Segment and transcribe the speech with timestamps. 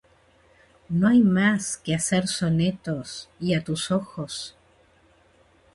[0.89, 4.55] ¿No hay más que hacer sonetos, y a tus ojos?